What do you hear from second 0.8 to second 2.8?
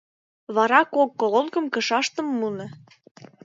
кок колонкын кышаштым муна.